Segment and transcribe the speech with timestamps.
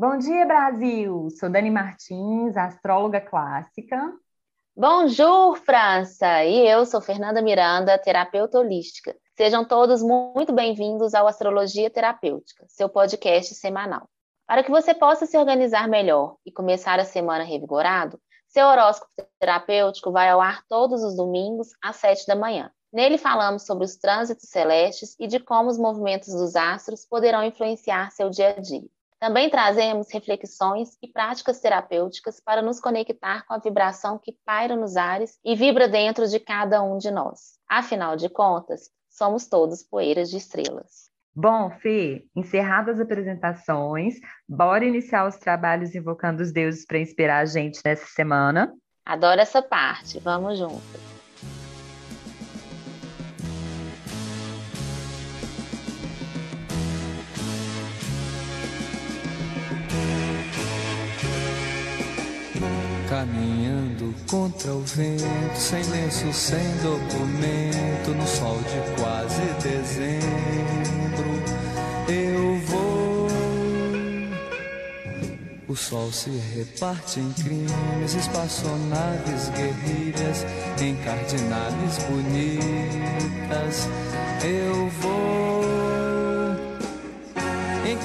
[0.00, 1.28] Bom dia, Brasil!
[1.38, 4.10] Sou Dani Martins, astróloga clássica.
[4.74, 6.42] Bonjour, França!
[6.42, 9.14] E eu sou Fernanda Miranda, terapeuta holística.
[9.36, 14.08] Sejam todos muito bem-vindos ao Astrologia Terapêutica, seu podcast semanal.
[14.46, 20.10] Para que você possa se organizar melhor e começar a semana revigorado, seu horóscopo terapêutico
[20.10, 22.72] vai ao ar todos os domingos às 7 da manhã.
[22.90, 28.10] Nele falamos sobre os trânsitos celestes e de como os movimentos dos astros poderão influenciar
[28.12, 28.88] seu dia a dia.
[29.20, 34.96] Também trazemos reflexões e práticas terapêuticas para nos conectar com a vibração que paira nos
[34.96, 37.58] ares e vibra dentro de cada um de nós.
[37.68, 41.10] Afinal de contas, somos todos poeiras de estrelas.
[41.34, 44.14] Bom, Fê, encerradas as apresentações,
[44.48, 48.72] bora iniciar os trabalhos invocando os deuses para inspirar a gente nessa semana?
[49.04, 51.19] Adoro essa parte, vamos juntas.
[63.20, 71.28] Caminhando contra o vento, sem lenço, sem documento, no sol de quase dezembro,
[72.08, 73.28] eu vou.
[75.68, 80.46] O sol se reparte em crimes, espaçonaves, guerrilhas,
[80.80, 83.86] em cardinales bonitas,
[84.42, 85.39] eu vou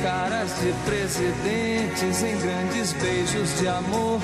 [0.01, 4.21] caras de presidentes, em grandes beijos de amor,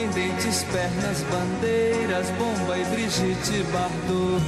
[0.00, 4.42] em dentes, pernas, bandeiras, bomba e Brigitte Bardot.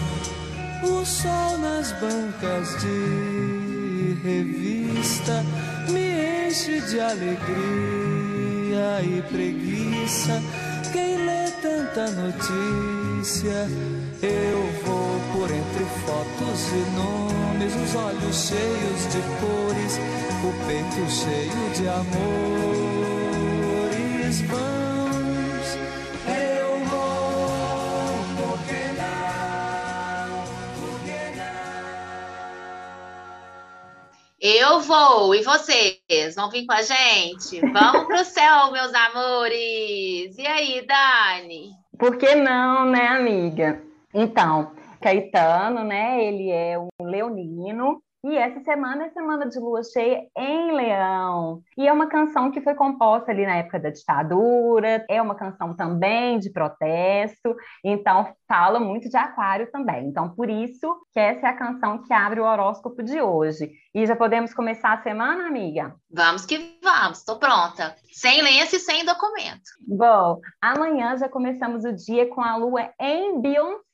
[0.85, 5.45] O sol nas bancas de revista
[5.89, 8.53] me enche de alegria
[9.03, 10.43] e preguiça.
[10.93, 13.69] Quem lê tanta notícia,
[14.23, 19.99] eu vou por entre fotos e nomes, os olhos cheios de cores
[20.45, 22.83] o peito cheio de amores.
[24.43, 25.77] Vamos,
[26.27, 30.45] eu vou, porque não,
[30.81, 31.53] porque não.
[34.41, 36.35] Eu vou, e vocês?
[36.35, 37.61] Vão vir com a gente?
[37.73, 40.37] Vamos pro céu, meus amores!
[40.37, 41.71] E aí, Dani?
[41.99, 43.92] Por que não, né, amiga?
[44.15, 46.25] Então, Caetano, né?
[46.25, 51.61] Ele é um leonino e essa semana é semana de lua cheia em Leão.
[51.77, 55.75] E é uma canção que foi composta ali na época da ditadura, é uma canção
[55.75, 60.07] também de protesto, então fala muito de aquário também.
[60.07, 63.73] Então, por isso que essa é a canção que abre o horóscopo de hoje.
[63.93, 65.93] E já podemos começar a semana, amiga?
[66.09, 67.97] Vamos que vamos, estou pronta.
[68.13, 69.69] Sem lenço e sem documento.
[69.85, 73.92] Bom, amanhã já começamos o dia com a lua em Beyoncé.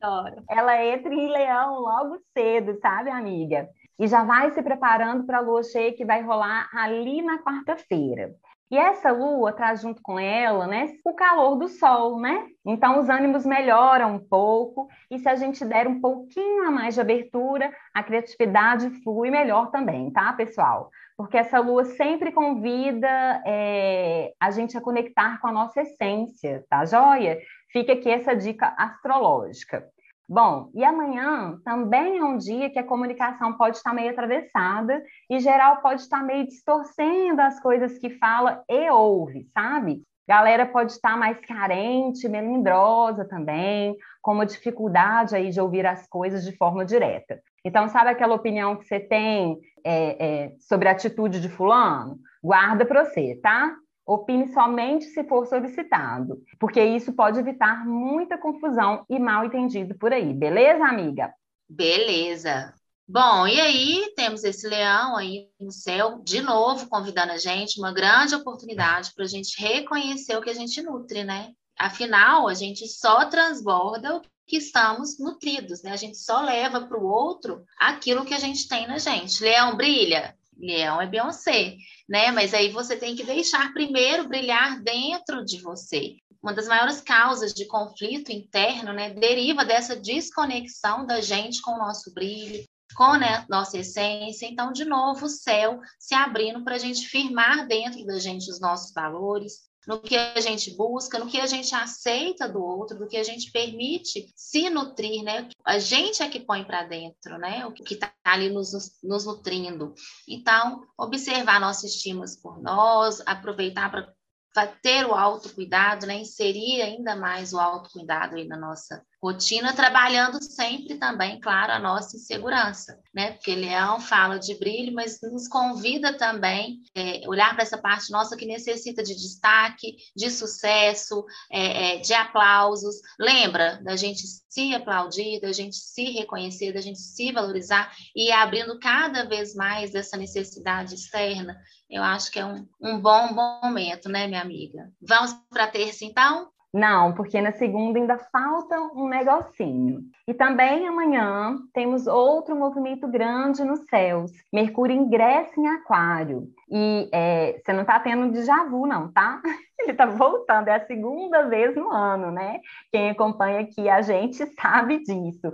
[0.00, 0.42] Adoro.
[0.50, 3.68] Ela entra em leão logo cedo, sabe, amiga?
[3.98, 8.34] E já vai se preparando para a lua cheia que vai rolar ali na quarta-feira.
[8.70, 12.46] E essa lua traz junto com ela, né, o calor do sol, né?
[12.66, 16.94] Então os ânimos melhoram um pouco e se a gente der um pouquinho a mais
[16.94, 20.90] de abertura, a criatividade flui melhor também, tá, pessoal?
[21.18, 26.84] Porque essa lua sempre convida é, a gente a conectar com a nossa essência, tá
[26.84, 27.40] joia?
[27.72, 29.84] Fica aqui essa dica astrológica.
[30.28, 35.40] Bom, e amanhã também é um dia que a comunicação pode estar meio atravessada e
[35.40, 40.04] geral pode estar meio distorcendo as coisas que fala e ouve, sabe?
[40.28, 46.44] Galera pode estar mais carente, melindrosa também, com uma dificuldade aí de ouvir as coisas
[46.44, 47.40] de forma direta.
[47.68, 52.18] Então, sabe aquela opinião que você tem é, é, sobre a atitude de fulano?
[52.42, 53.76] Guarda para você, tá?
[54.06, 60.14] Opine somente se for solicitado, porque isso pode evitar muita confusão e mal entendido por
[60.14, 60.32] aí.
[60.32, 61.30] Beleza, amiga?
[61.68, 62.72] Beleza.
[63.06, 67.92] Bom, e aí temos esse leão aí no céu, de novo convidando a gente, uma
[67.92, 71.52] grande oportunidade para a gente reconhecer o que a gente nutre, né?
[71.78, 75.92] Afinal, a gente só transborda o que estamos nutridos, né?
[75.92, 79.42] A gente só leva para o outro aquilo que a gente tem na gente.
[79.42, 81.76] Leão brilha, Leão é Beyoncé,
[82.08, 82.32] né?
[82.32, 86.16] Mas aí você tem que deixar primeiro brilhar dentro de você.
[86.42, 91.78] Uma das maiores causas de conflito interno, né, deriva dessa desconexão da gente com o
[91.78, 92.64] nosso brilho,
[92.96, 94.46] com né, nossa essência.
[94.46, 98.60] Então, de novo, o céu se abrindo para a gente firmar dentro da gente os
[98.60, 103.06] nossos valores, no que a gente busca, no que a gente aceita do outro, do
[103.06, 105.48] que a gente permite se nutrir, né?
[105.64, 107.64] A gente é que põe para dentro, né?
[107.66, 108.72] O que está ali nos,
[109.02, 109.94] nos nutrindo.
[110.28, 116.18] Então, observar nossos estímulos por nós, aproveitar para ter o autocuidado, né?
[116.18, 122.16] inserir ainda mais o autocuidado aí na nossa, rotina, trabalhando sempre também, claro, a nossa
[122.16, 123.32] insegurança, né?
[123.32, 128.36] Porque Leão fala de brilho, mas nos convida também é, olhar para essa parte nossa
[128.36, 132.96] que necessita de destaque, de sucesso, é, é, de aplausos.
[133.18, 138.78] Lembra da gente se aplaudir, da gente se reconhecer, da gente se valorizar e abrindo
[138.78, 141.60] cada vez mais essa necessidade externa.
[141.90, 144.92] Eu acho que é um, um bom, bom momento, né, minha amiga?
[145.00, 146.50] Vamos para a terça, então?
[146.72, 150.02] Não, porque na segunda ainda falta um negocinho.
[150.26, 154.30] E também amanhã temos outro movimento grande nos céus.
[154.52, 156.48] Mercúrio ingressa em Aquário.
[156.70, 159.40] E é, você não está tendo déjà vu, não, tá?
[159.78, 162.60] Ele está voltando, é a segunda vez no ano, né?
[162.90, 165.52] Quem acompanha aqui a gente sabe disso.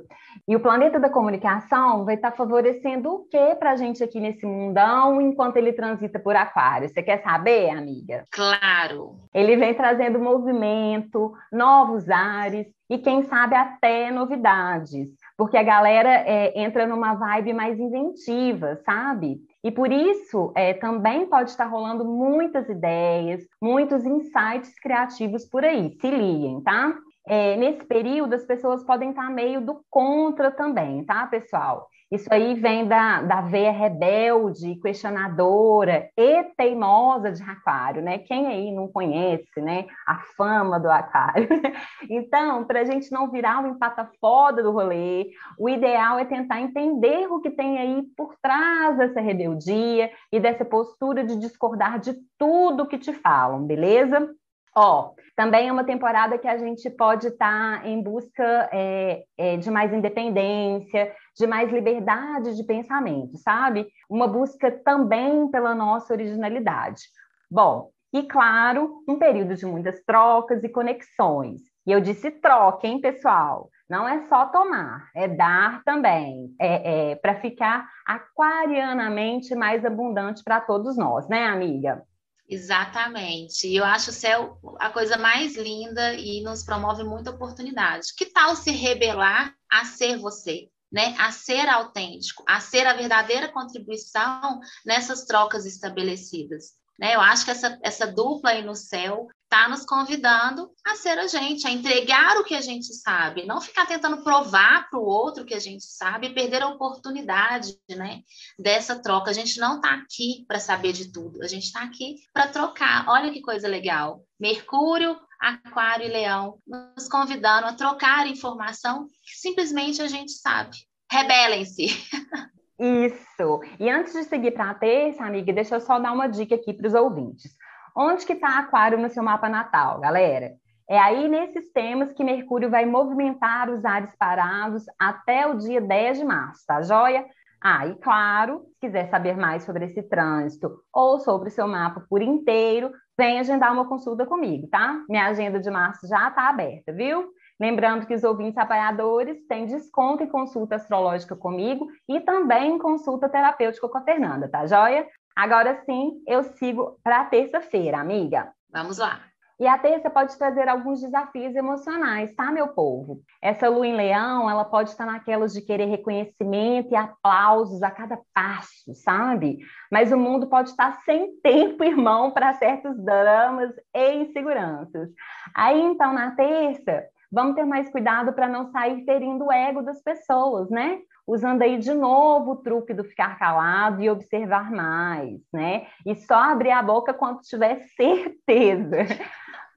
[0.48, 4.20] E o planeta da comunicação vai estar tá favorecendo o que para a gente aqui
[4.20, 6.88] nesse mundão enquanto ele transita por Aquário?
[6.88, 8.24] Você quer saber, amiga?
[8.30, 9.16] Claro.
[9.32, 16.58] Ele vem trazendo movimento, novos ares e quem sabe até novidades, porque a galera é,
[16.60, 19.38] entra numa vibe mais inventiva, sabe?
[19.64, 25.96] E por isso é, também pode estar rolando muitas ideias, muitos insights criativos por aí.
[25.98, 26.94] Se liguem, tá?
[27.26, 31.88] É, nesse período, as pessoas podem estar meio do contra também, tá, pessoal?
[32.12, 38.18] Isso aí vem da, da veia rebelde, questionadora e teimosa de Aquário, né?
[38.18, 39.86] Quem aí não conhece, né?
[40.06, 41.48] A fama do Aquário.
[42.10, 46.60] Então, para a gente não virar um empata foda do rolê, o ideal é tentar
[46.60, 52.14] entender o que tem aí por trás dessa rebeldia e dessa postura de discordar de
[52.38, 54.28] tudo que te falam, beleza?
[54.76, 59.56] Ó, também é uma temporada que a gente pode estar tá em busca é, é,
[59.56, 63.86] de mais independência, de mais liberdade de pensamento, sabe?
[64.10, 67.02] Uma busca também pela nossa originalidade.
[67.50, 71.60] Bom, e claro, um período de muitas trocas e conexões.
[71.86, 73.68] E eu disse troca, hein, pessoal?
[73.88, 80.60] Não é só tomar, é dar também, é, é para ficar aquarianamente mais abundante para
[80.60, 82.02] todos nós, né, amiga?
[82.48, 83.66] Exatamente.
[83.66, 88.14] E eu acho o céu a coisa mais linda e nos promove muita oportunidade.
[88.16, 90.68] Que tal se rebelar a ser você?
[90.92, 96.74] Né, a ser autêntico, a ser a verdadeira contribuição nessas trocas estabelecidas.
[96.96, 97.16] Né?
[97.16, 101.28] Eu acho que essa, essa dupla aí no céu está nos convidando a ser a
[101.28, 105.44] gente, a entregar o que a gente sabe, não ficar tentando provar para o outro
[105.44, 108.22] que a gente sabe e perder a oportunidade né,
[108.58, 109.30] dessa troca.
[109.30, 113.08] A gente não está aqui para saber de tudo, a gente está aqui para trocar.
[113.08, 114.24] Olha que coisa legal.
[114.40, 120.76] Mercúrio, Aquário e Leão nos convidando a trocar informação que simplesmente a gente sabe.
[121.08, 121.86] Rebelem-se.
[122.76, 123.60] Isso.
[123.78, 126.72] E antes de seguir para a terça, amiga, deixa eu só dar uma dica aqui
[126.72, 127.52] para os ouvintes.
[127.96, 130.54] Onde que está Aquário no seu mapa natal, galera?
[130.90, 136.18] É aí nesses temas que Mercúrio vai movimentar os ares parados até o dia 10
[136.18, 137.24] de março, tá joia?
[137.62, 142.04] Ah, e claro, se quiser saber mais sobre esse trânsito ou sobre o seu mapa
[142.10, 145.02] por inteiro, vem agendar uma consulta comigo, tá?
[145.08, 147.30] Minha agenda de março já está aberta, viu?
[147.58, 153.28] Lembrando que os ouvintes apoiadores têm desconto em consulta astrológica comigo e também em consulta
[153.28, 155.06] terapêutica com a Fernanda, tá joia?
[155.36, 158.52] Agora sim, eu sigo para terça-feira, amiga.
[158.70, 159.20] Vamos lá.
[159.58, 163.20] E a terça pode trazer alguns desafios emocionais, tá, meu povo?
[163.40, 168.18] Essa lua em leão, ela pode estar naquelas de querer reconhecimento e aplausos a cada
[168.34, 169.58] passo, sabe?
[169.92, 175.08] Mas o mundo pode estar sem tempo, irmão, para certos dramas e inseguranças.
[175.54, 180.02] Aí, então, na terça, vamos ter mais cuidado para não sair ferindo o ego das
[180.02, 180.98] pessoas, né?
[181.26, 185.86] Usando aí de novo o truque do ficar calado e observar mais, né?
[186.04, 188.98] E só abrir a boca quando tiver certeza.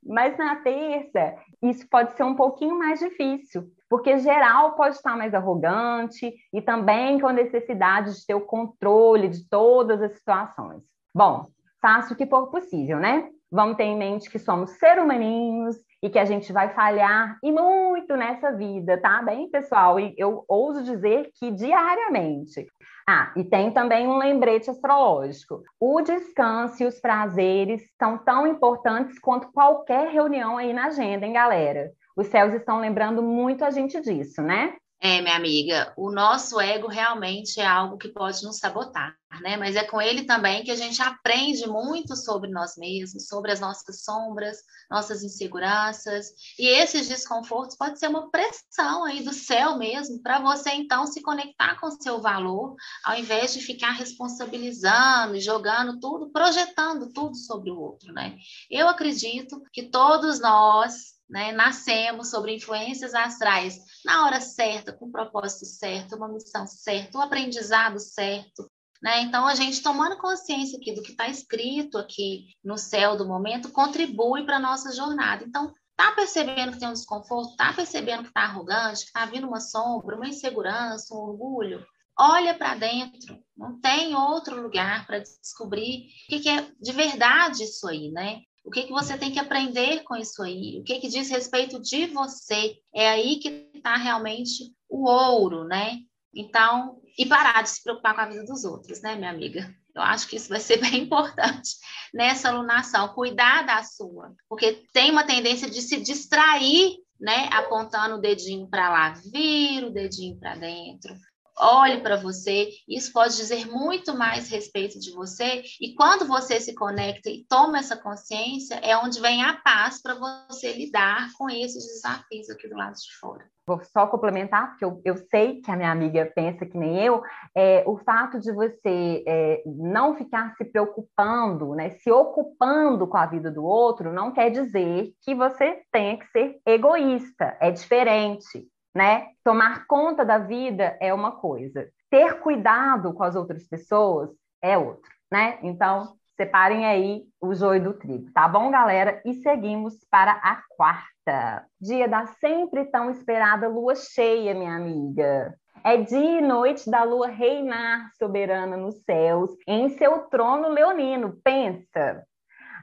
[0.05, 5.33] Mas na terça, isso pode ser um pouquinho mais difícil, porque geral pode estar mais
[5.33, 10.83] arrogante e também com a necessidade de ter o controle de todas as situações.
[11.13, 11.47] Bom,
[11.81, 13.29] faça o que for possível, né?
[13.51, 17.51] Vamos ter em mente que somos seres humaninhos e que a gente vai falhar e
[17.51, 19.99] muito nessa vida, tá bem, pessoal?
[19.99, 22.67] E eu ouso dizer que diariamente.
[23.09, 25.63] Ah, e tem também um lembrete astrológico.
[25.79, 31.33] O descanso e os prazeres são tão importantes quanto qualquer reunião aí na agenda, hein,
[31.33, 31.91] galera?
[32.17, 34.75] Os céus estão lembrando muito a gente disso, né?
[34.99, 39.55] É, minha amiga, o nosso ego realmente é algo que pode nos sabotar, né?
[39.55, 43.59] Mas é com ele também que a gente aprende muito sobre nós mesmos, sobre as
[43.59, 44.57] nossas sombras,
[44.89, 46.29] nossas inseguranças.
[46.57, 51.21] E esses desconfortos pode ser uma pressão aí do céu mesmo, para você então se
[51.21, 57.69] conectar com o seu valor, ao invés de ficar responsabilizando, jogando tudo, projetando tudo sobre
[57.69, 58.35] o outro, né?
[58.67, 61.51] Eu acredito que todos nós né?
[61.51, 67.21] Nascemos sobre influências astrais na hora certa, com o propósito certo, uma missão certa, o
[67.21, 68.65] aprendizado certo.
[69.03, 69.19] Né?
[69.21, 73.69] Então, a gente tomando consciência aqui do que está escrito aqui no céu do momento,
[73.69, 75.43] contribui para a nossa jornada.
[75.43, 79.45] Então, tá percebendo que tem um desconforto, tá percebendo que está arrogante, que está vindo
[79.45, 81.85] uma sombra, uma insegurança, um orgulho,
[82.17, 83.37] olha para dentro.
[83.57, 88.39] Não tem outro lugar para descobrir o que, que, é de verdade isso aí, né?
[88.67, 90.77] O que, que você tem que aprender com isso aí?
[90.77, 92.75] O que, que diz respeito de você?
[92.93, 95.99] É aí que está realmente o ouro, né?
[96.35, 99.73] Então, e parar de se preocupar com a vida dos outros, né, minha amiga?
[99.95, 101.77] Eu acho que isso vai ser bem importante
[102.13, 108.21] nessa alunação, cuidar da sua, porque tem uma tendência de se distrair, né, apontando o
[108.21, 111.15] dedinho para lá, vira o dedinho para dentro,
[111.59, 116.75] olhe para você, isso pode dizer muito mais respeito de você, e quando você se
[116.75, 120.15] conecta e toma essa consciência, é onde vem a paz para
[120.49, 123.45] você lidar com esses desafios aqui do lado de fora.
[123.67, 127.21] Vou só complementar, porque eu, eu sei que a minha amiga pensa que nem eu,
[127.53, 133.25] é, o fato de você é, não ficar se preocupando, né, se ocupando com a
[133.25, 138.65] vida do outro, não quer dizer que você tenha que ser egoísta, é diferente
[138.97, 139.27] né?
[139.43, 145.11] Tomar conta da vida é uma coisa, ter cuidado com as outras pessoas é outra,
[145.31, 145.59] né?
[145.61, 149.21] Então, separem aí o joio do trigo, tá bom, galera?
[149.23, 155.55] E seguimos para a quarta, dia da sempre tão esperada lua cheia, minha amiga.
[155.83, 161.39] É dia e noite da lua reinar soberana nos céus, em seu trono leonino.
[161.43, 162.23] Pensa,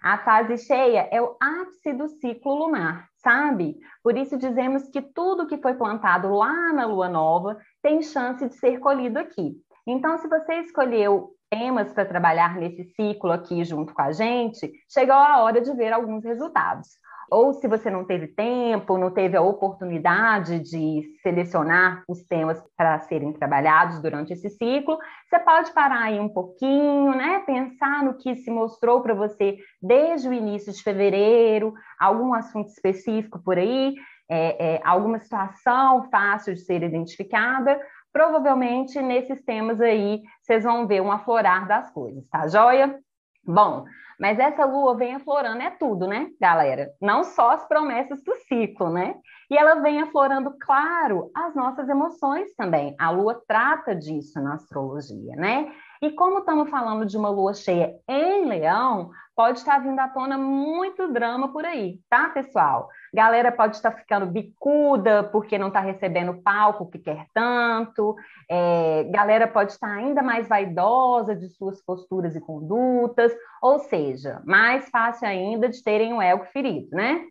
[0.00, 3.76] a fase cheia é o ápice do ciclo lunar sabe?
[4.02, 8.54] Por isso dizemos que tudo que foi plantado lá na lua nova tem chance de
[8.54, 9.56] ser colhido aqui.
[9.86, 15.14] Então, se você escolheu temas para trabalhar nesse ciclo aqui junto com a gente, chegou
[15.14, 16.88] a hora de ver alguns resultados
[17.30, 22.98] ou se você não teve tempo, não teve a oportunidade de selecionar os temas para
[23.00, 27.40] serem trabalhados durante esse ciclo, você pode parar aí um pouquinho, né?
[27.46, 33.42] Pensar no que se mostrou para você desde o início de fevereiro, algum assunto específico
[33.42, 33.94] por aí,
[34.28, 37.80] é, é, alguma situação fácil de ser identificada.
[38.12, 42.98] Provavelmente nesses temas aí vocês vão ver um aflorar das coisas, tá joia?
[43.46, 43.84] Bom,
[44.18, 46.90] mas essa lua vem aflorando, é tudo, né, galera?
[47.00, 49.14] Não só as promessas do ciclo, né?
[49.50, 52.94] E ela vem aflorando, claro, as nossas emoções também.
[52.98, 55.72] A lua trata disso na astrologia, né?
[56.02, 60.38] E como estamos falando de uma lua cheia em leão, pode estar vindo à tona
[60.38, 62.88] muito drama por aí, tá, pessoal?
[63.12, 68.14] Galera pode estar ficando bicuda porque não está recebendo o palco que quer tanto.
[68.50, 73.32] É, galera pode estar ainda mais vaidosa de suas posturas e condutas,
[73.62, 77.24] ou seja, mais fácil ainda de terem o ego ferido, né?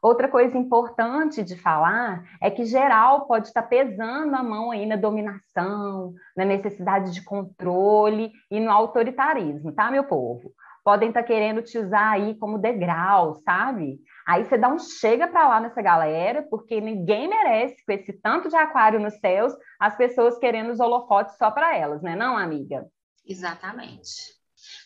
[0.00, 4.96] Outra coisa importante de falar é que geral pode estar pesando a mão aí na
[4.96, 10.52] dominação, na necessidade de controle e no autoritarismo, tá, meu povo?
[10.84, 13.98] Podem estar querendo te usar aí como degrau, sabe?
[14.26, 18.48] Aí você dá um chega para lá nessa galera, porque ninguém merece, com esse tanto
[18.48, 22.86] de aquário nos céus, as pessoas querendo os holofotes só para elas, né, não, amiga?
[23.26, 24.37] Exatamente.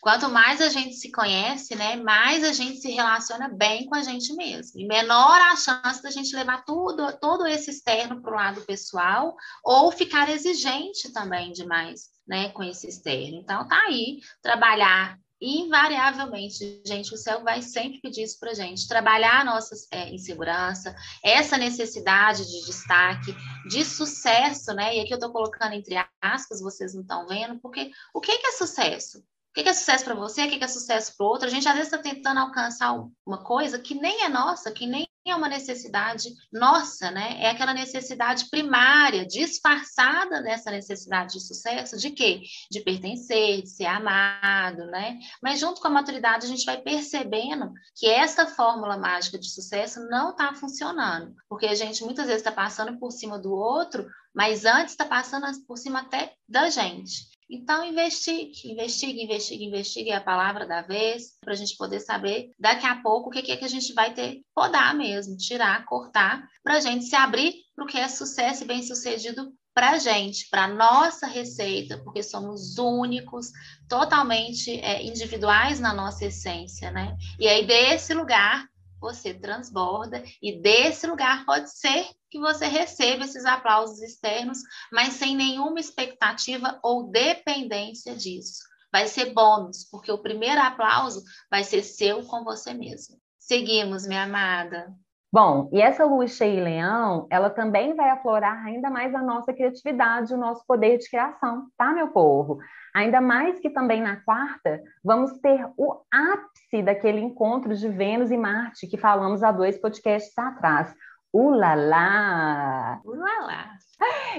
[0.03, 4.01] Quanto mais a gente se conhece, né, mais a gente se relaciona bem com a
[4.01, 4.77] gente mesmo.
[4.77, 9.33] E menor a chance da gente levar tudo, todo esse externo para o lado pessoal
[9.63, 13.37] ou ficar exigente também demais, né, com esse externo.
[13.37, 19.39] Então, tá aí, trabalhar invariavelmente, gente, o céu vai sempre pedir isso para gente, trabalhar
[19.39, 20.93] a nossa é, insegurança,
[21.23, 23.33] essa necessidade de destaque,
[23.69, 24.97] de sucesso, né?
[24.97, 28.51] E aqui eu estou colocando entre aspas, vocês não estão vendo, porque o que é
[28.51, 29.23] sucesso?
[29.55, 30.43] O que é sucesso para você?
[30.45, 31.47] O que é sucesso para o outro?
[31.47, 32.91] A gente às vezes está tentando alcançar
[33.23, 37.37] uma coisa que nem é nossa, que nem é uma necessidade nossa, né?
[37.39, 42.41] É aquela necessidade primária, disfarçada dessa necessidade de sucesso, de quê?
[42.71, 45.19] De pertencer, de ser amado, né?
[45.41, 49.99] Mas junto com a maturidade, a gente vai percebendo que essa fórmula mágica de sucesso
[50.09, 54.65] não está funcionando, porque a gente muitas vezes está passando por cima do outro, mas
[54.65, 57.32] antes está passando por cima até da gente.
[57.49, 62.85] Então, investigue, investigue, investigue, investigue a palavra da vez, para a gente poder saber daqui
[62.85, 66.75] a pouco o que é que a gente vai ter podar mesmo, tirar, cortar, para
[66.75, 70.67] a gente se abrir para o que é sucesso e bem-sucedido para a gente, para
[70.67, 73.51] nossa receita, porque somos únicos,
[73.89, 77.17] totalmente é, individuais na nossa essência, né?
[77.39, 78.67] E aí, desse lugar,
[79.03, 84.59] você transborda e desse lugar pode ser que você receba esses aplausos externos,
[84.91, 88.63] mas sem nenhuma expectativa ou dependência disso.
[88.91, 93.19] Vai ser bônus, porque o primeiro aplauso vai ser seu com você mesmo.
[93.37, 94.95] Seguimos, minha amada.
[95.33, 99.51] Bom, e essa lua cheia em leão, ela também vai aflorar ainda mais a nossa
[99.51, 102.59] criatividade, o nosso poder de criação, tá, meu povo?
[102.93, 108.37] Ainda mais que também na quarta, vamos ter o ápice daquele encontro de Vênus e
[108.37, 110.93] Marte que falamos há dois podcasts atrás.
[111.33, 113.01] Ulala!
[113.03, 113.73] Ulala!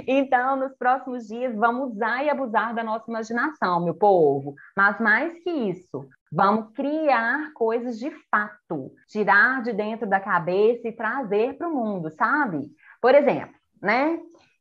[0.06, 4.54] Então, nos próximos dias, vamos usar e abusar da nossa imaginação, meu povo.
[4.76, 10.92] Mas mais que isso, Vamos criar coisas de fato, tirar de dentro da cabeça e
[10.92, 12.72] trazer para o mundo, sabe?
[13.00, 14.18] Por exemplo, né?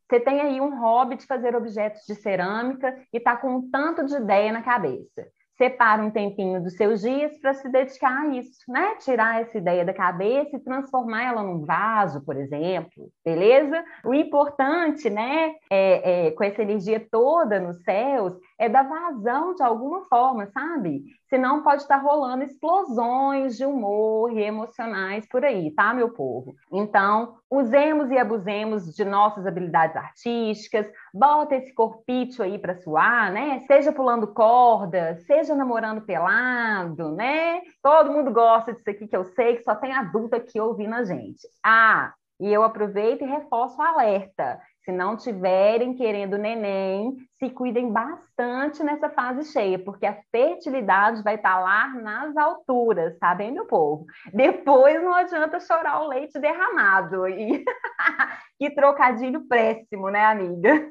[0.08, 4.06] Você tem aí um hobby de fazer objetos de cerâmica e está com um tanto
[4.06, 5.26] de ideia na cabeça
[5.58, 8.96] separa um tempinho dos seus dias para se dedicar a isso, né?
[9.00, 13.84] Tirar essa ideia da cabeça e transformar ela num vaso, por exemplo, beleza?
[14.04, 18.34] O importante, né, é, é, com essa energia toda nos céus,
[18.64, 21.04] é dar vazão de alguma forma, sabe?
[21.30, 26.56] Senão pode estar rolando explosões de humor e emocionais por aí, tá, meu povo?
[26.72, 33.64] Então, usemos e abusemos de nossas habilidades artísticas, bota esse corpício aí para suar, né?
[33.68, 37.62] Seja pulando corda, seja namorando pelado, né?
[37.82, 41.04] Todo mundo gosta disso aqui que eu sei, que só tem adulto aqui ouvindo a
[41.04, 41.46] gente.
[41.62, 44.60] Ah, e eu aproveito e reforço o alerta.
[44.86, 51.36] Se não tiverem querendo neném, se cuidem bastante nessa fase cheia, porque a fertilidade vai
[51.36, 54.06] estar lá nas alturas, tá bem, meu povo?
[54.34, 57.28] Depois não adianta chorar o leite derramado.
[57.30, 57.64] E
[58.60, 60.86] que trocadilho péssimo, né, amiga?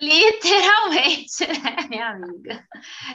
[0.00, 2.64] Literalmente, né, minha amiga?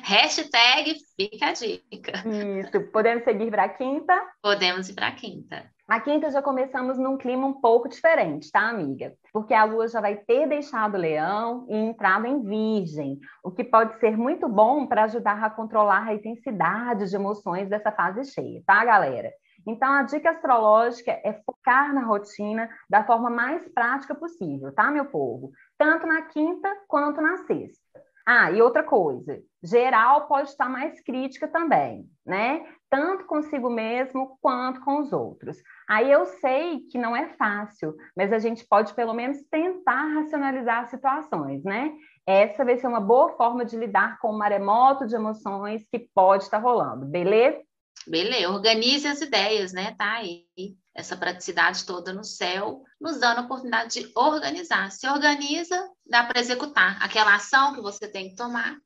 [0.04, 2.24] Hashtag fica a dica.
[2.28, 2.92] Isso.
[2.92, 4.22] Podemos seguir para a quinta?
[4.42, 5.70] Podemos ir para a quinta.
[5.88, 9.14] A quinta já começamos num clima um pouco diferente, tá, amiga?
[9.34, 13.64] Porque a lua já vai ter deixado o leão e entrado em virgem, o que
[13.64, 18.62] pode ser muito bom para ajudar a controlar a intensidade de emoções dessa fase cheia,
[18.68, 19.34] tá, galera?
[19.68, 25.06] Então, a dica astrológica é focar na rotina da forma mais prática possível, tá, meu
[25.06, 25.52] povo?
[25.80, 28.02] Tanto na quinta quanto na sexta.
[28.28, 32.64] Ah, e outra coisa, geral pode estar mais crítica também, né?
[32.90, 35.58] Tanto consigo mesmo quanto com os outros.
[35.90, 40.84] Aí eu sei que não é fácil, mas a gente pode pelo menos tentar racionalizar
[40.84, 41.92] as situações, né?
[42.28, 46.44] Essa vai ser uma boa forma de lidar com o maremoto de emoções que pode
[46.44, 47.60] estar rolando, beleza?
[48.08, 49.94] Beleza, organize as ideias, né?
[49.98, 50.46] Tá aí
[50.96, 54.92] essa praticidade toda no céu, nos dando a oportunidade de organizar.
[54.92, 57.02] Se organiza, dá para executar.
[57.02, 58.78] Aquela ação que você tem que tomar,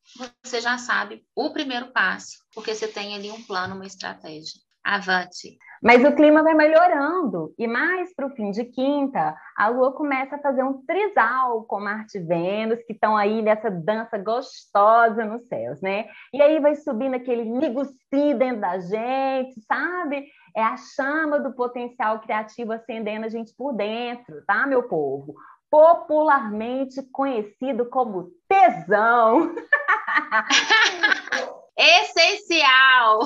[0.43, 4.59] você já sabe o primeiro passo, porque você tem ali um plano, uma estratégia.
[4.83, 5.57] Avante.
[5.83, 10.37] Mas o clima vai melhorando, e mais para o fim de quinta, a Lua começa
[10.37, 15.45] a fazer um trisal com Marte e Vênus, que estão aí nessa dança gostosa nos
[15.49, 16.05] céus, né?
[16.33, 20.25] E aí vai subindo aquele miguci dentro da gente, sabe?
[20.55, 25.35] É a chama do potencial criativo acendendo a gente por dentro, tá, meu povo?
[25.69, 29.53] Popularmente conhecido como tesão.
[31.75, 33.21] Essencial!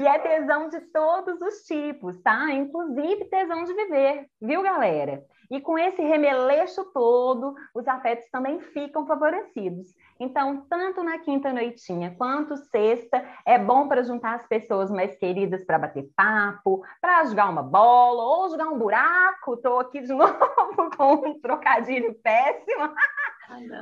[0.00, 2.52] E é tesão de todos os tipos, tá?
[2.52, 5.24] Inclusive tesão de viver, viu, galera?
[5.50, 9.88] E com esse remeleixo todo, os afetos também ficam favorecidos.
[10.20, 15.64] Então, tanto na quinta noitinha quanto sexta, é bom para juntar as pessoas mais queridas
[15.64, 19.54] para bater papo, para jogar uma bola ou jogar um buraco.
[19.54, 22.92] Estou aqui de novo com um trocadilho péssimo.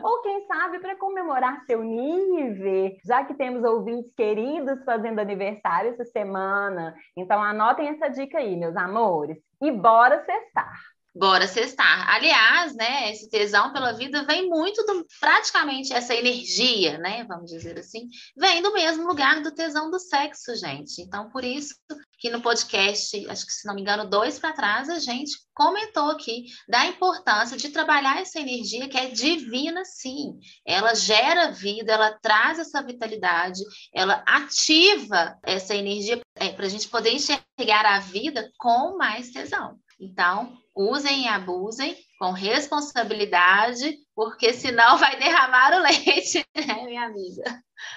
[0.05, 6.05] Ou quem sabe para comemorar seu nível, já que temos ouvintes queridos fazendo aniversário essa
[6.05, 6.95] semana.
[7.17, 9.39] Então anotem essa dica aí, meus amores.
[9.61, 10.96] E bora cestar.
[11.19, 12.11] Bora cestar.
[12.11, 17.79] Aliás, né, esse tesão pela vida vem muito do praticamente essa energia, né, vamos dizer
[17.79, 21.01] assim, vem do mesmo lugar do tesão do sexo, gente.
[21.01, 21.75] Então, por isso
[22.19, 26.11] que no podcast, acho que se não me engano, dois para trás, a gente comentou
[26.11, 30.39] aqui da importância de trabalhar essa energia que é divina, sim.
[30.67, 33.61] Ela gera vida, ela traz essa vitalidade,
[33.95, 39.79] ela ativa essa energia é, para a gente poder enxergar a vida com mais tesão.
[39.99, 47.45] Então, usem e abusem com responsabilidade, porque senão vai derramar o leite, né, minha amiga?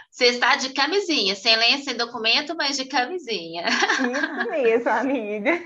[0.10, 3.66] Você está de camisinha, sem lenço, sem documento, mas de camisinha.
[3.68, 5.60] Isso mesmo, amiga.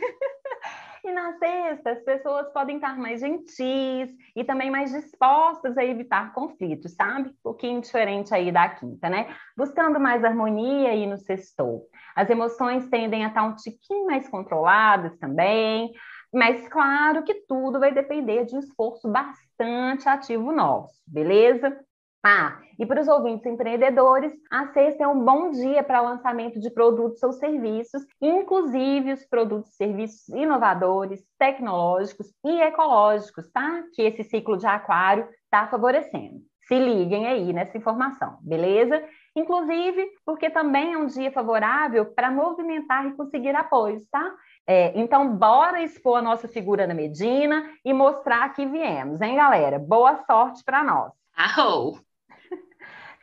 [1.03, 6.33] E na sexta, as pessoas podem estar mais gentis e também mais dispostas a evitar
[6.33, 7.29] conflitos, sabe?
[7.29, 9.35] Um pouquinho diferente aí da quinta, né?
[9.57, 11.89] Buscando mais harmonia aí no sextou.
[12.15, 15.91] As emoções tendem a estar um tiquinho mais controladas também.
[16.33, 21.79] Mas claro que tudo vai depender de um esforço bastante ativo nosso, beleza?
[22.25, 26.71] Ah, e para os ouvintes empreendedores, a sexta é um bom dia para lançamento de
[26.71, 33.83] produtos ou serviços, inclusive os produtos e serviços inovadores, tecnológicos e ecológicos, tá?
[33.93, 36.39] Que esse ciclo de aquário está favorecendo.
[36.65, 39.03] Se liguem aí nessa informação, beleza?
[39.35, 44.33] Inclusive, porque também é um dia favorável para movimentar e conseguir apoios, tá?
[44.65, 49.77] É, então, bora expor a nossa figura na Medina e mostrar que viemos, hein, galera?
[49.77, 51.11] Boa sorte para nós.
[51.35, 51.99] Arrou!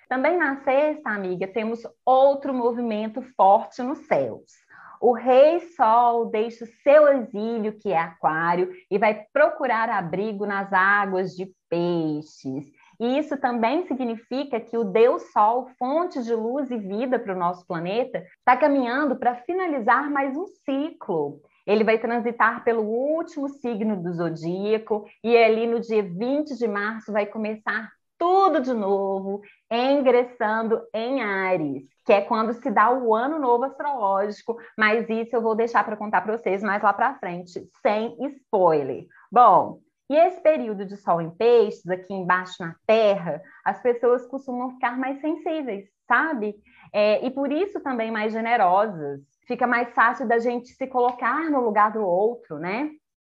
[0.08, 4.52] Também na sexta, amiga, temos outro movimento forte nos céus.
[5.00, 10.70] O Rei Sol deixa o seu exílio, que é Aquário, e vai procurar abrigo nas
[10.72, 12.66] águas de Peixes.
[13.00, 17.38] E isso também significa que o Deus Sol, fonte de luz e vida para o
[17.38, 21.40] nosso planeta, está caminhando para finalizar mais um ciclo.
[21.66, 27.10] Ele vai transitar pelo último signo do zodíaco e ali no dia 20 de março
[27.10, 29.40] vai começar tudo de novo,
[29.72, 35.40] ingressando em Ares, que é quando se dá o ano novo astrológico, mas isso eu
[35.40, 39.06] vou deixar para contar para vocês mais lá para frente, sem spoiler.
[39.32, 39.78] Bom,
[40.10, 44.98] e esse período de sol em peixes, aqui embaixo na Terra, as pessoas costumam ficar
[44.98, 46.56] mais sensíveis, sabe?
[46.92, 49.20] É, e por isso também mais generosas.
[49.46, 52.90] Fica mais fácil da gente se colocar no lugar do outro, né?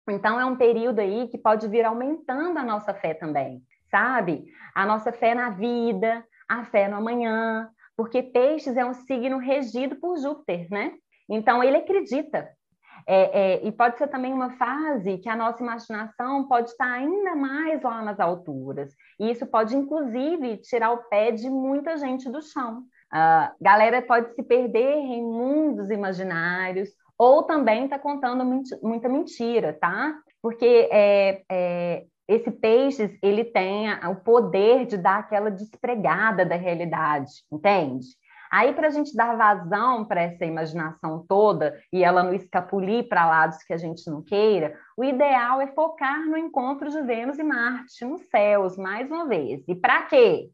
[0.08, 4.44] Então é um período aí que pode vir aumentando a nossa fé também sabe?
[4.74, 9.96] A nossa fé na vida, a fé no amanhã, porque Peixes é um signo regido
[9.96, 10.92] por Júpiter, né?
[11.28, 12.48] Então ele acredita.
[13.08, 17.36] É, é, e pode ser também uma fase que a nossa imaginação pode estar ainda
[17.36, 18.92] mais lá nas alturas.
[19.20, 22.82] E isso pode, inclusive, tirar o pé de muita gente do chão.
[23.12, 28.44] A uh, galera pode se perder em mundos imaginários, ou também está contando
[28.82, 30.14] muita mentira, tá?
[30.42, 37.30] Porque é, é, esse peixes ele tem o poder de dar aquela despregada da realidade,
[37.50, 38.06] entende?
[38.50, 43.26] Aí, para a gente dar vazão para essa imaginação toda e ela não escapulir para
[43.26, 47.42] lados que a gente não queira, o ideal é focar no encontro de Vênus e
[47.42, 49.62] Marte nos céus, mais uma vez.
[49.68, 50.50] E para quê?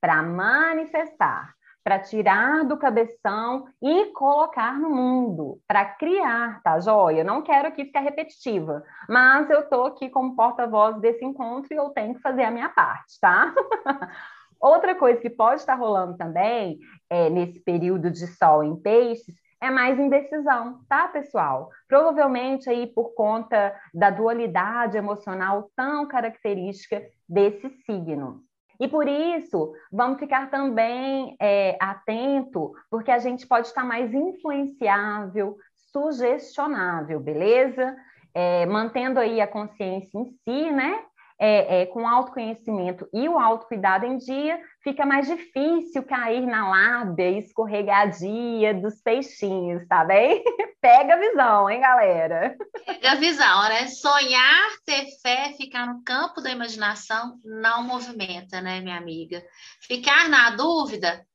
[0.00, 1.52] Para manifestar
[1.84, 7.24] para tirar do cabeção e colocar no mundo, para criar, tá joia?
[7.24, 11.90] Não quero aqui ficar repetitiva, mas eu estou aqui como porta-voz desse encontro e eu
[11.90, 13.52] tenho que fazer a minha parte, tá?
[14.60, 16.78] Outra coisa que pode estar rolando também
[17.12, 21.68] é, nesse período de sol em peixes é mais indecisão, tá, pessoal?
[21.86, 28.40] Provavelmente aí por conta da dualidade emocional tão característica desse signo.
[28.80, 35.58] E por isso, vamos ficar também é, atento, porque a gente pode estar mais influenciável,
[35.92, 37.94] sugestionável, beleza?
[38.34, 41.04] É, mantendo aí a consciência em si, né?
[41.44, 47.36] É, é, com autoconhecimento e o autocuidado em dia, fica mais difícil cair na lábia
[47.36, 50.40] escorregadia dos peixinhos, tá bem?
[50.80, 52.56] Pega a visão, hein, galera?
[52.86, 53.88] Pega a visão, né?
[53.88, 59.42] Sonhar, ter fé, ficar no campo da imaginação não movimenta, né, minha amiga?
[59.80, 61.26] Ficar na dúvida,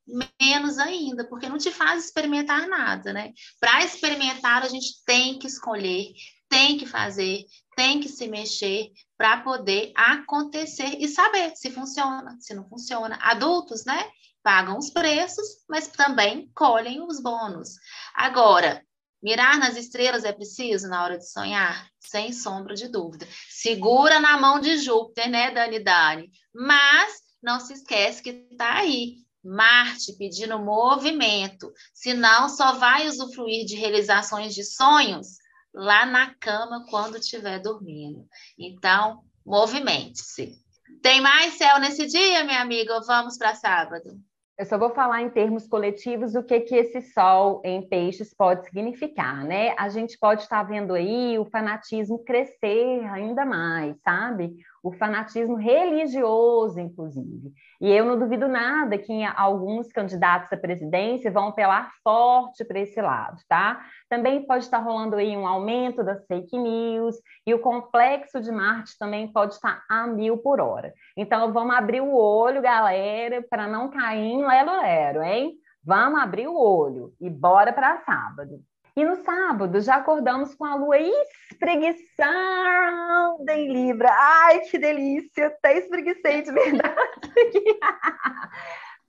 [0.41, 3.33] menos ainda, porque não te faz experimentar nada, né?
[3.59, 6.13] Para experimentar, a gente tem que escolher,
[6.47, 7.43] tem que fazer,
[7.75, 13.17] tem que se mexer para poder acontecer e saber se funciona, se não funciona.
[13.21, 14.09] Adultos, né?
[14.43, 17.69] Pagam os preços, mas também colhem os bônus.
[18.13, 18.81] Agora,
[19.21, 21.89] mirar nas estrelas é preciso na hora de sonhar?
[21.99, 23.27] Sem sombra de dúvida.
[23.49, 26.31] Segura na mão de Júpiter, né, Dani Dani?
[26.53, 29.17] Mas não se esquece que está aí.
[29.43, 35.37] Marte pedindo movimento, senão só vai usufruir de realizações de sonhos
[35.77, 38.25] lá na cama quando estiver dormindo.
[38.57, 40.55] Então, movimente-se.
[41.01, 44.19] Tem mais céu nesse dia, minha amiga, vamos para sábado?
[44.57, 48.65] Eu só vou falar em termos coletivos o que, que esse sol em peixes pode
[48.65, 49.75] significar, né?
[49.77, 54.55] A gente pode estar vendo aí o fanatismo crescer ainda mais, sabe?
[54.83, 57.51] O fanatismo religioso, inclusive.
[57.81, 63.01] E eu não duvido nada que alguns candidatos à presidência vão apelar forte para esse
[63.01, 63.81] lado, tá?
[64.09, 68.97] Também pode estar rolando aí um aumento das fake news e o complexo de Marte
[68.97, 70.93] também pode estar a mil por hora.
[71.15, 75.53] Então, vamos abrir o olho, galera, para não cair em lero-lero, hein?
[75.83, 78.59] Vamos abrir o olho e bora para sábado.
[78.97, 84.09] E no sábado já acordamos com a lua espreguiçando em Libra.
[84.11, 85.47] Ai, que delícia!
[85.47, 86.97] Até espreguicei de verdade.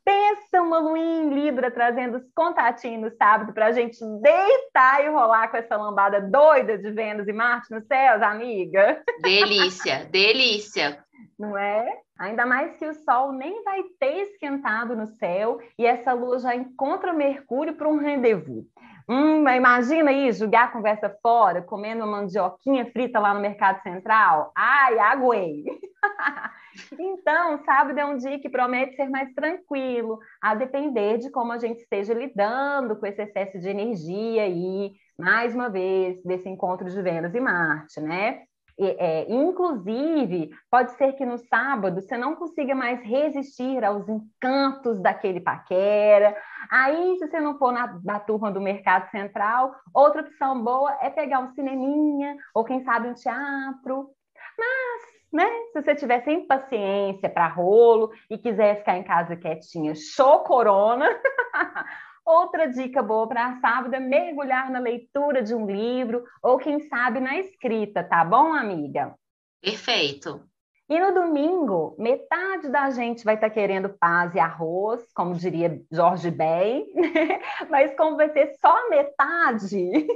[0.04, 5.08] Pensa uma lua em Libra trazendo os contatinhos no sábado para a gente deitar e
[5.08, 9.02] rolar com essa lambada doida de Vênus e Marte nos céus, amiga.
[9.22, 11.02] Delícia, delícia.
[11.38, 11.98] não é?
[12.18, 16.54] Ainda mais que o Sol nem vai ter esquentado no céu e essa Lua já
[16.54, 18.66] encontra Mercúrio para um rendezvous.
[19.08, 24.52] Hum, imagina aí, jogar a conversa fora, comendo uma mandioquinha frita lá no Mercado Central.
[24.54, 25.64] Ai, aguei!
[26.98, 31.58] então, sábado é um dia que promete ser mais tranquilo, a depender de como a
[31.58, 37.02] gente esteja lidando com esse excesso de energia aí, mais uma vez, desse encontro de
[37.02, 38.42] Vênus e Marte, né?
[38.80, 45.40] É, inclusive, pode ser que no sábado você não consiga mais resistir aos encantos daquele
[45.40, 46.36] paquera.
[46.70, 51.10] Aí, se você não for na, na turma do Mercado Central, outra opção boa é
[51.10, 54.10] pegar um cineminha, ou quem sabe um teatro.
[54.56, 59.92] Mas, né, se você tiver sem paciência para rolo e quiser ficar em casa quietinha,
[59.96, 61.08] show corona,
[62.28, 67.20] Outra dica boa para sábado é mergulhar na leitura de um livro ou, quem sabe,
[67.20, 69.14] na escrita, tá bom, amiga?
[69.62, 70.47] Perfeito.
[70.90, 75.82] E no domingo, metade da gente vai estar tá querendo paz e arroz, como diria
[75.92, 76.86] Jorge Ben,
[77.68, 80.06] mas como vai ser só metade,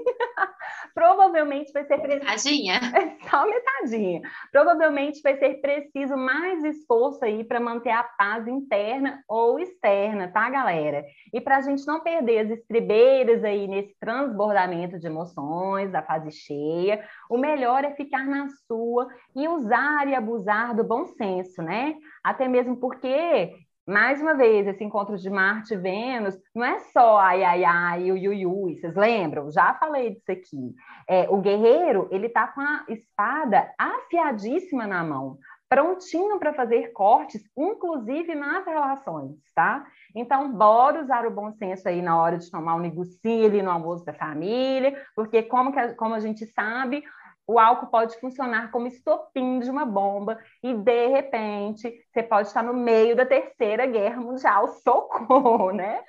[0.95, 2.25] provavelmente vai ser preciso.
[2.25, 2.81] Metadinha.
[3.31, 4.21] Só metadinha.
[4.51, 10.51] Provavelmente vai ser preciso mais esforço aí para manter a paz interna ou externa, tá,
[10.51, 11.05] galera?
[11.33, 16.31] E para a gente não perder as estribeiras aí nesse transbordamento de emoções da fase
[16.31, 21.95] cheia, o melhor é ficar na sua e usar e abusar do bom senso, né?
[22.23, 23.53] Até mesmo porque
[23.87, 28.13] mais uma vez, esse encontro de Marte e Vênus não é só ai, ai, ai,
[28.13, 29.51] ui, ui, ui, vocês lembram?
[29.51, 30.75] Já falei disso aqui.
[31.09, 35.37] É, o guerreiro, ele tá com a espada afiadíssima na mão,
[35.69, 39.85] prontinho para fazer cortes, inclusive nas relações, tá?
[40.15, 43.71] Então, bora usar o bom senso aí na hora de tomar um negocio ali no
[43.71, 47.03] almoço da família, porque como, que, como a gente sabe,
[47.47, 52.63] o álcool pode funcionar como estopim de uma bomba e, de repente, você pode estar
[52.63, 56.03] no meio da terceira guerra mundial, socorro, né?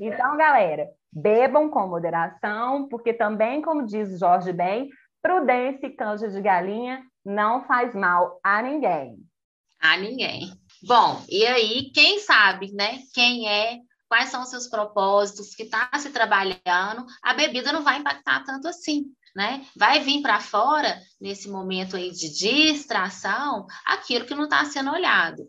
[0.00, 4.88] Então, galera, bebam com moderação, porque também, como diz Jorge Ben,
[5.22, 9.16] prudência e canja de galinha não faz mal a ninguém.
[9.80, 10.50] A ninguém.
[10.86, 12.98] Bom, e aí, quem sabe, né?
[13.14, 17.98] Quem é quais são os seus propósitos, que está se trabalhando, a bebida não vai
[17.98, 19.64] impactar tanto assim né?
[19.76, 25.42] Vai vir para fora, nesse momento aí de distração, aquilo que não está sendo olhado.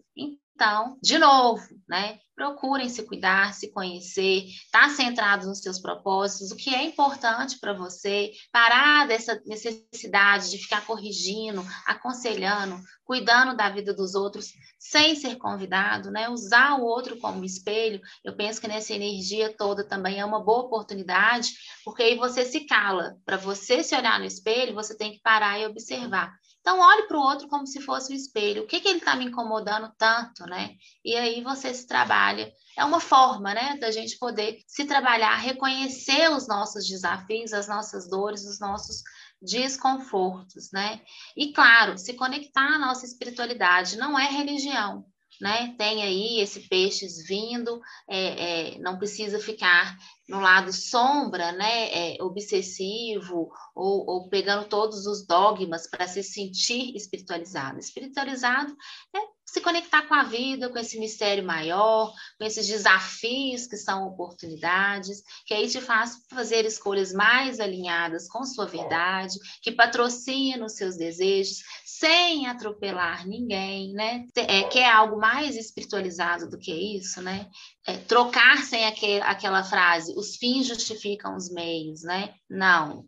[0.60, 2.20] Então, de novo, né?
[2.36, 7.58] Procurem se cuidar, se conhecer, estar tá centrado nos seus propósitos, o que é importante
[7.62, 15.16] para você, parar dessa necessidade de ficar corrigindo, aconselhando, cuidando da vida dos outros sem
[15.16, 16.28] ser convidado, né?
[16.28, 18.02] Usar o outro como espelho.
[18.22, 21.54] Eu penso que nessa energia toda também é uma boa oportunidade,
[21.86, 23.16] porque aí você se cala.
[23.26, 26.34] Para você se olhar no espelho, você tem que parar e observar.
[26.62, 28.64] Então, olhe para o outro como se fosse um espelho.
[28.64, 30.76] O que, que ele está me incomodando tanto, né?
[31.04, 32.52] E aí você se trabalha.
[32.78, 38.10] É uma forma, né, da gente poder se trabalhar, reconhecer os nossos desafios, as nossas
[38.10, 39.04] dores, os nossos
[39.42, 41.02] desconfortos, né?
[41.36, 45.06] E, claro, se conectar à nossa espiritualidade não é religião,
[45.40, 45.74] né?
[45.78, 49.98] Tem aí esse peixes vindo, é, é, não precisa ficar
[50.28, 52.16] no lado sombra, né?
[52.16, 57.80] É, obsessivo ou, ou, pegando todos os dogmas para se sentir espiritualizado.
[57.80, 58.76] Espiritualizado
[59.16, 64.06] é se conectar com a vida, com esse mistério maior, com esses desafios que são
[64.06, 70.74] oportunidades, que aí te faz fazer escolhas mais alinhadas com sua verdade, que patrocina os
[70.74, 71.64] seus desejos,
[72.00, 74.26] sem atropelar ninguém, né?
[74.36, 77.50] É, que é algo mais espiritualizado do que isso, né?
[77.86, 82.34] É, trocar sem aquele, aquela frase, os fins justificam os meios, né?
[82.50, 83.06] Não,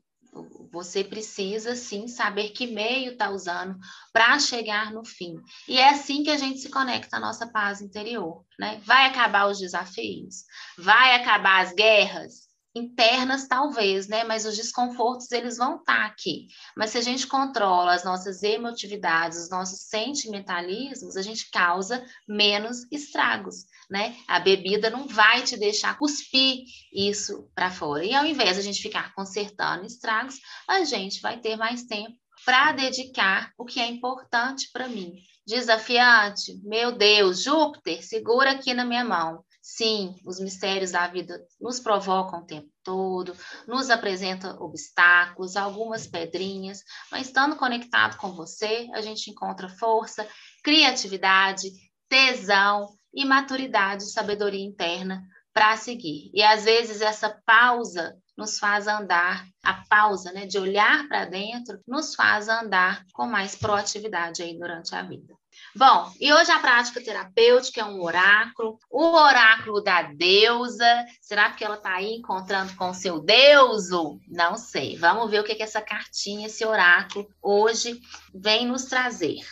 [0.74, 3.78] você precisa sim saber que meio está usando
[4.12, 5.36] para chegar no fim.
[5.70, 8.82] E é assim que a gente se conecta à nossa paz interior, né?
[8.84, 10.44] Vai acabar os desafios,
[10.78, 14.24] vai acabar as guerras, internas talvez, né?
[14.24, 16.48] Mas os desconfortos eles vão estar tá aqui.
[16.76, 22.86] Mas se a gente controla as nossas emotividades, os nossos sentimentalismos, a gente causa menos
[22.92, 24.16] estragos, né?
[24.28, 28.06] A bebida não vai te deixar cuspir isso para fora.
[28.06, 32.16] E ao invés de a gente ficar consertando estragos, a gente vai ter mais tempo
[32.46, 35.14] para dedicar o que é importante para mim.
[35.46, 39.44] Desafiante, meu Deus, Júpiter, segura aqui na minha mão.
[39.62, 43.36] Sim, os mistérios da vida nos provocam o tempo todo,
[43.68, 50.28] nos apresentam obstáculos, algumas pedrinhas, mas estando conectado com você, a gente encontra força,
[50.64, 51.70] criatividade,
[52.10, 55.22] tesão e maturidade, sabedoria interna
[55.54, 56.32] para seguir.
[56.34, 61.80] E às vezes essa pausa nos faz andar, a pausa, né, de olhar para dentro,
[61.88, 65.36] nos faz andar com mais proatividade aí durante a vida.
[65.76, 71.06] Bom, e hoje a prática terapêutica é um oráculo, o oráculo da deusa.
[71.22, 74.20] Será que ela está aí encontrando com seu deuso?
[74.28, 74.98] Não sei.
[74.98, 78.00] Vamos ver o que, que essa cartinha, esse oráculo, hoje
[78.34, 79.46] vem nos trazer.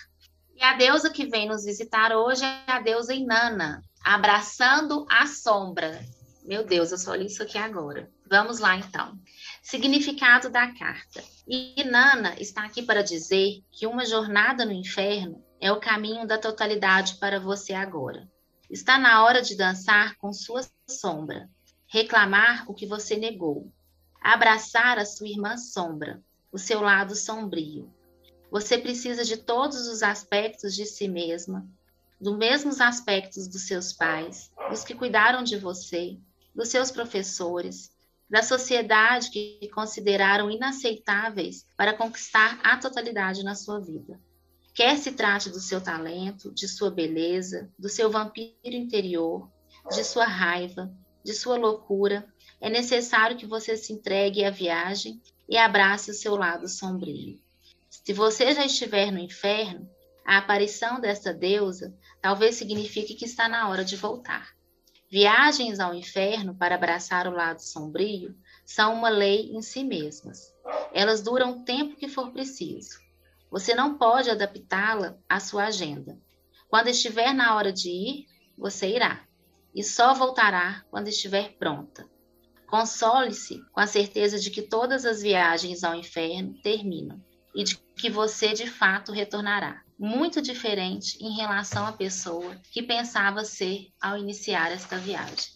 [0.59, 6.05] E a deusa que vem nos visitar hoje é a deusa Inanna, abraçando a sombra.
[6.43, 8.11] Meu Deus, eu só li isso aqui agora.
[8.29, 9.17] Vamos lá então.
[9.63, 11.23] Significado da carta.
[11.47, 17.15] Inanna está aqui para dizer que uma jornada no inferno é o caminho da totalidade
[17.15, 18.29] para você agora.
[18.69, 21.49] Está na hora de dançar com sua sombra,
[21.87, 23.71] reclamar o que você negou,
[24.21, 27.89] abraçar a sua irmã sombra, o seu lado sombrio.
[28.51, 31.67] Você precisa de todos os aspectos de si mesma,
[32.19, 36.17] dos mesmos aspectos dos seus pais, dos que cuidaram de você,
[36.55, 37.91] dos seus professores,
[38.29, 44.19] da sociedade que consideraram inaceitáveis para conquistar a totalidade na sua vida.
[44.73, 49.49] Quer se trate do seu talento, de sua beleza, do seu vampiro interior,
[49.91, 50.91] de sua raiva,
[51.23, 52.27] de sua loucura,
[52.61, 57.39] é necessário que você se entregue à viagem e abrace o seu lado sombrio.
[57.89, 59.89] Se você já estiver no inferno,
[60.23, 64.53] a aparição dessa deusa talvez signifique que está na hora de voltar.
[65.11, 70.53] Viagens ao inferno para abraçar o lado sombrio são uma lei em si mesmas.
[70.93, 72.99] Elas duram o tempo que for preciso.
[73.49, 76.15] Você não pode adaptá-la à sua agenda.
[76.67, 78.25] Quando estiver na hora de ir,
[78.55, 79.25] você irá.
[79.73, 82.07] E só voltará quando estiver pronta.
[82.67, 87.19] Console-se com a certeza de que todas as viagens ao inferno terminam
[87.53, 89.81] e de que você de fato retornará.
[89.97, 95.53] Muito diferente em relação à pessoa que pensava ser ao iniciar esta viagem.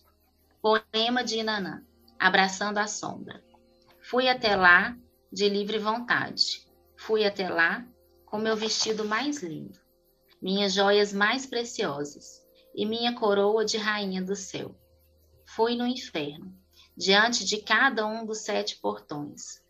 [0.61, 1.83] Poema de Inanã,
[2.19, 3.43] Abraçando a Sombra.
[4.01, 4.97] Fui até lá
[5.31, 6.63] de livre vontade
[7.05, 7.85] Fui até lá
[8.25, 9.77] com meu vestido mais lindo,
[10.41, 12.41] minhas joias mais preciosas
[12.73, 14.73] e minha coroa de rainha do céu.
[15.45, 16.57] Fui no inferno,
[16.95, 19.61] diante de cada um dos sete portões.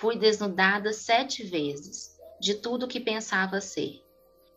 [0.00, 4.02] Fui desnudada sete vezes de tudo que pensava ser,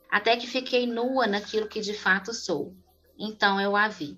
[0.10, 2.74] até que fiquei nua naquilo que de fato sou.
[3.20, 4.18] Então eu a vi.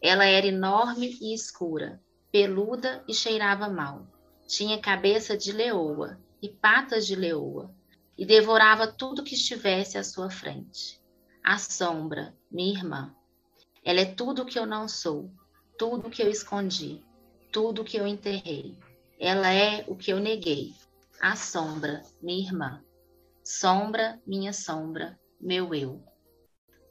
[0.00, 2.00] Ela era enorme e escura,
[2.32, 4.06] peluda e cheirava mal.
[4.46, 7.70] Tinha cabeça de leoa e patas de leoa,
[8.16, 10.98] e devorava tudo que estivesse à sua frente.
[11.44, 13.14] A sombra, minha irmã.
[13.84, 15.30] Ela é tudo que eu não sou,
[15.78, 17.04] tudo que eu escondi,
[17.52, 18.74] tudo que eu enterrei.
[19.18, 20.74] Ela é o que eu neguei.
[21.20, 22.82] A sombra, minha irmã.
[23.42, 26.02] Sombra, minha sombra, meu eu.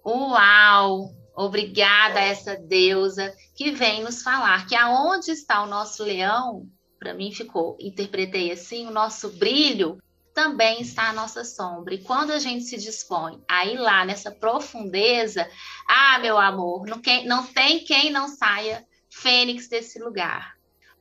[0.05, 1.13] Uau!
[1.35, 7.13] Obrigada a essa deusa que vem nos falar que aonde está o nosso leão, para
[7.13, 10.01] mim ficou, interpretei assim, o nosso brilho
[10.33, 11.93] também está a nossa sombra.
[11.93, 15.49] E quando a gente se dispõe a ir lá nessa profundeza,
[15.87, 20.54] ah, meu amor, não, não tem quem não saia fênix desse lugar.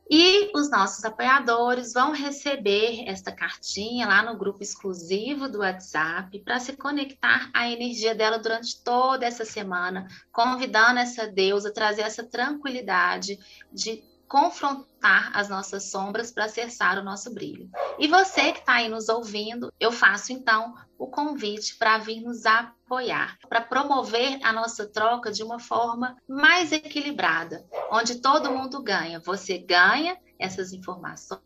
[0.09, 6.59] E os nossos apoiadores vão receber esta cartinha lá no grupo exclusivo do WhatsApp para
[6.59, 12.23] se conectar à energia dela durante toda essa semana, convidando essa deusa a trazer essa
[12.23, 13.39] tranquilidade
[13.73, 17.69] de confrontar as nossas sombras para acessar o nosso brilho.
[17.99, 22.45] E você que está aí nos ouvindo, eu faço então o convite para vir nos
[22.45, 29.19] apoiar, para promover a nossa troca de uma forma mais equilibrada, onde todo mundo ganha.
[29.19, 31.43] Você ganha essas informações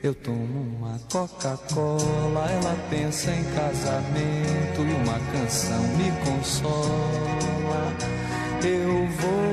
[0.00, 6.72] Eu tomo uma Coca-Cola, ela pensa em casamento e uma canção me consola.
[8.62, 9.51] Eu vou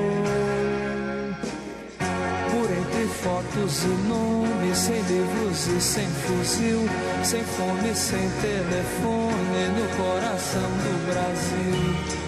[3.68, 6.88] e nomes, sem livros e sem fuzil,
[7.22, 12.20] sem fome, sem telefone, no coração do Brasil.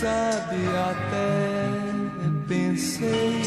[0.00, 0.56] sabe,
[0.90, 1.68] até
[2.48, 3.42] pensei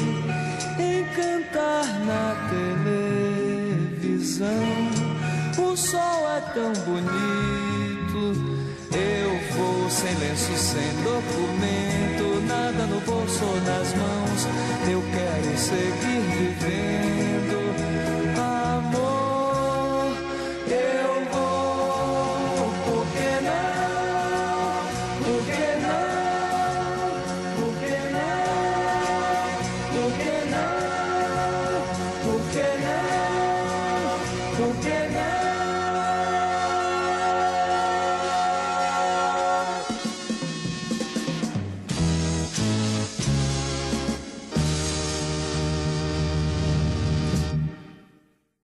[0.77, 2.35] em cantar na
[3.99, 4.63] televisão.
[5.57, 8.21] O sol é tão bonito,
[8.91, 14.47] eu vou sem lenço, sem documento, nada no bolso ou nas mãos.
[14.89, 17.72] Eu quero seguir vivendo.